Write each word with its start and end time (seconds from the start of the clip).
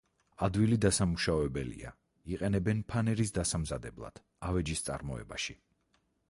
ადვილი 0.45 0.77
დასამუშავებელია, 0.85 1.91
იყენებენ 2.35 2.81
ფანერის 2.95 3.35
დასამზადებლად, 3.37 4.19
ავეჯის 4.49 4.83
წარმოებაში. 4.89 5.57